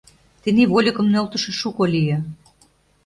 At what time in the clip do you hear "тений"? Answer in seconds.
0.41-0.69